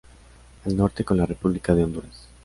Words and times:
Al 0.65 0.75
norte 0.75 1.03
con 1.05 1.17
la 1.17 1.27
República 1.27 1.75
de 1.75 1.83
Honduras. 1.83 2.27